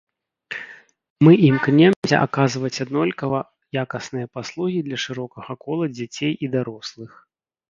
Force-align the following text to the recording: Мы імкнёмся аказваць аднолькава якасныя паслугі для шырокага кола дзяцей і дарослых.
Мы 1.25 1.31
імкнёмся 1.49 2.15
аказваць 2.27 2.71
аднолькава 2.85 3.41
якасныя 3.83 4.25
паслугі 4.39 4.79
для 4.89 4.97
шырокага 5.05 5.51
кола 5.69 5.85
дзяцей 5.97 6.33
і 6.47 6.53
дарослых. 6.59 7.11